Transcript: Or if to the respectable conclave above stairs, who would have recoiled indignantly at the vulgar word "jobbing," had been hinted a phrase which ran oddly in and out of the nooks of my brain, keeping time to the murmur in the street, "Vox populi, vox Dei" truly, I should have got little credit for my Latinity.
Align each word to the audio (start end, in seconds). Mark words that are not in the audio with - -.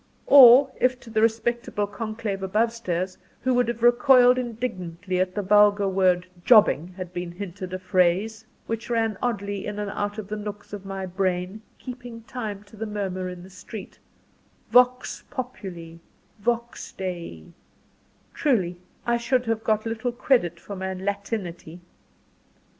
Or 0.25 0.71
if 0.81 0.99
to 1.01 1.11
the 1.11 1.21
respectable 1.21 1.85
conclave 1.85 2.41
above 2.41 2.71
stairs, 2.73 3.19
who 3.41 3.53
would 3.53 3.67
have 3.67 3.83
recoiled 3.83 4.39
indignantly 4.39 5.19
at 5.19 5.35
the 5.35 5.43
vulgar 5.43 5.87
word 5.87 6.25
"jobbing," 6.43 6.95
had 6.97 7.13
been 7.13 7.33
hinted 7.33 7.71
a 7.71 7.77
phrase 7.77 8.43
which 8.65 8.89
ran 8.89 9.15
oddly 9.21 9.63
in 9.67 9.77
and 9.77 9.91
out 9.91 10.17
of 10.17 10.27
the 10.27 10.35
nooks 10.35 10.73
of 10.73 10.87
my 10.87 11.05
brain, 11.05 11.61
keeping 11.77 12.23
time 12.23 12.63
to 12.63 12.75
the 12.75 12.87
murmur 12.87 13.29
in 13.29 13.43
the 13.43 13.49
street, 13.51 13.99
"Vox 14.71 15.23
populi, 15.29 15.97
vox 16.39 16.91
Dei" 16.93 17.53
truly, 18.33 18.77
I 19.05 19.17
should 19.17 19.45
have 19.45 19.63
got 19.63 19.85
little 19.85 20.11
credit 20.11 20.59
for 20.59 20.75
my 20.75 20.93
Latinity. 20.95 21.79